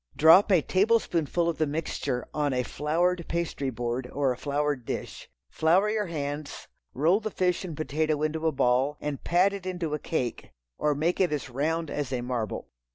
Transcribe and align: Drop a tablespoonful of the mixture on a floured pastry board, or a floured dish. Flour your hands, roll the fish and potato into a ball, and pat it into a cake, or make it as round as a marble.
Drop 0.15 0.51
a 0.51 0.63
tablespoonful 0.63 1.47
of 1.47 1.59
the 1.59 1.67
mixture 1.67 2.27
on 2.33 2.53
a 2.53 2.63
floured 2.63 3.23
pastry 3.27 3.69
board, 3.69 4.09
or 4.11 4.31
a 4.31 4.35
floured 4.35 4.83
dish. 4.83 5.29
Flour 5.51 5.91
your 5.91 6.07
hands, 6.07 6.67
roll 6.95 7.19
the 7.19 7.29
fish 7.29 7.63
and 7.63 7.77
potato 7.77 8.23
into 8.23 8.47
a 8.47 8.51
ball, 8.51 8.97
and 8.99 9.23
pat 9.23 9.53
it 9.53 9.67
into 9.67 9.93
a 9.93 9.99
cake, 9.99 10.49
or 10.79 10.95
make 10.95 11.19
it 11.21 11.31
as 11.31 11.51
round 11.51 11.91
as 11.91 12.11
a 12.11 12.21
marble. 12.21 12.67